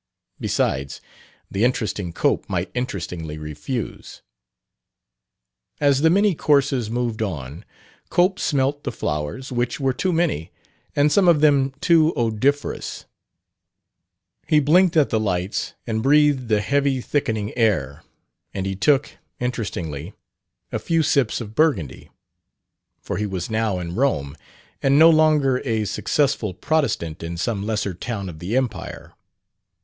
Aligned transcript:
Besides, 0.39 0.99
the 1.51 1.63
interesting 1.63 2.11
Cope 2.11 2.49
might 2.49 2.71
interestingly 2.73 3.37
refuse! 3.37 4.23
As 5.79 6.01
the 6.01 6.09
many 6.09 6.33
courses 6.33 6.89
moved 6.89 7.21
on, 7.21 7.63
Cope 8.09 8.39
smelt 8.39 8.83
the 8.83 8.91
flowers, 8.91 9.51
which 9.51 9.79
were 9.79 9.93
too 9.93 10.11
many, 10.11 10.49
and 10.95 11.11
some 11.11 11.27
of 11.27 11.41
them 11.41 11.71
too 11.81 12.13
odoriferous; 12.15 13.05
he 14.47 14.59
blinked 14.59 14.97
at 14.97 15.11
the 15.11 15.19
lights 15.19 15.75
and 15.85 16.01
breathed 16.01 16.47
the 16.47 16.61
heavy 16.61 16.99
thickening 16.99 17.55
air; 17.55 18.01
and 18.55 18.65
he 18.65 18.75
took 18.75 19.17
interestingly 19.39 20.15
a 20.71 20.79
few 20.79 21.03
sips 21.03 21.39
of 21.39 21.53
burgundy, 21.53 22.09
for 22.99 23.17
he 23.17 23.27
was 23.27 23.51
now 23.51 23.77
in 23.77 23.93
Rome, 23.93 24.35
and 24.81 24.97
no 24.97 25.11
longer 25.11 25.61
a 25.63 25.85
successful 25.85 26.55
Protestant 26.55 27.21
in 27.21 27.37
some 27.37 27.61
lesser 27.67 27.93
town 27.93 28.29
of 28.29 28.39
the 28.39 28.57
empire. 28.57 29.13